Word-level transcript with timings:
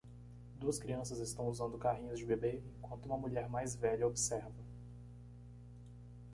Duas 0.57 0.79
crianças 0.79 1.19
estão 1.19 1.47
usando 1.47 1.77
carrinhos 1.77 2.17
de 2.17 2.25
bebê 2.25 2.63
enquanto 2.79 3.05
uma 3.05 3.19
mulher 3.19 3.47
mais 3.47 3.75
velha 3.75 4.07
observa. 4.07 4.65